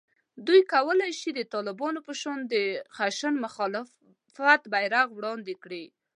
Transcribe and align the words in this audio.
دوی 0.47 0.61
کولای 0.73 1.11
شي 1.19 1.29
د 1.35 1.41
طالبانو 1.53 1.99
په 2.07 2.13
شان 2.21 2.39
د 2.53 2.55
خشن 2.95 3.33
مخالفت 3.45 4.63
بېرغ 4.71 5.07
وړاندې 5.13 5.53
کړي 5.63 5.83